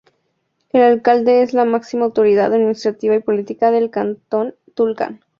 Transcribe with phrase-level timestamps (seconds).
[0.71, 5.21] El Alcalde es la máxima autoridad administrativa y política del Cantón Tulcán.